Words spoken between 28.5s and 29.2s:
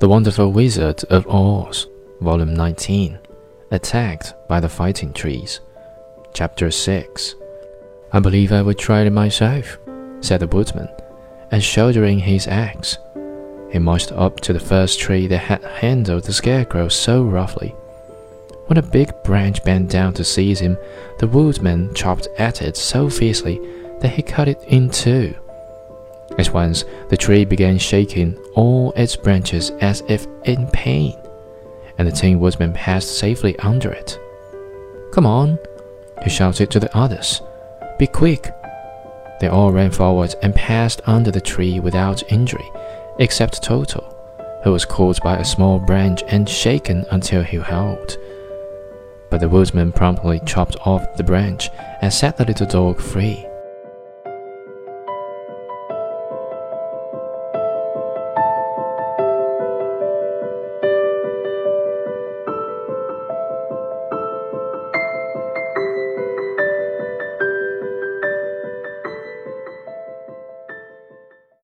all its